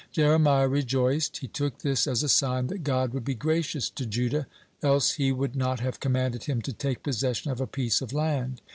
Jeremiah 0.11 0.67
rejoiced; 0.67 1.37
he 1.37 1.47
took 1.47 1.77
this 1.83 2.07
as 2.07 2.23
a 2.23 2.27
sign 2.27 2.65
that 2.73 2.83
God 2.83 3.13
would 3.13 3.23
be 3.23 3.35
gracious 3.35 3.87
to 3.91 4.03
Judah, 4.03 4.47
else 4.81 5.11
He 5.11 5.31
would 5.31 5.55
not 5.55 5.79
have 5.79 5.99
commanded 5.99 6.45
him 6.45 6.59
to 6.63 6.73
take 6.73 7.03
possession 7.03 7.51
of 7.51 7.61
a 7.61 7.67
piece 7.67 8.01
of 8.01 8.11
land. 8.11 8.61